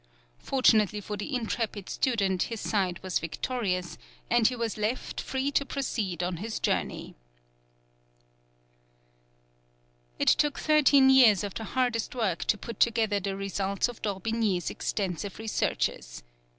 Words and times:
Fortunately 0.39 0.99
for 0.99 1.15
the 1.15 1.35
intrepid 1.35 1.87
student 1.87 2.41
his 2.49 2.59
side 2.59 2.97
was 3.03 3.19
victorious, 3.19 3.99
and 4.31 4.47
he 4.47 4.55
was 4.55 4.75
left 4.75 5.21
free 5.21 5.51
to 5.51 5.63
proceed 5.63 6.23
on 6.23 6.37
his 6.37 6.59
journey." 6.59 7.13
It 10.17 10.27
took 10.27 10.57
thirteen 10.57 11.11
years 11.11 11.43
of 11.43 11.53
the 11.53 11.65
hardest 11.65 12.15
work 12.15 12.45
to 12.45 12.57
put 12.57 12.79
together 12.79 13.19
the 13.19 13.35
results 13.35 13.87
of 13.87 14.01
D'Orbigny's 14.01 14.71
extensive 14.71 15.37
researches. 15.37 16.23